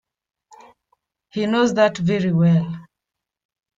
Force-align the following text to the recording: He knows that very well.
He 1.29 1.45
knows 1.45 1.75
that 1.75 1.95
very 1.99 2.31
well. 2.33 2.87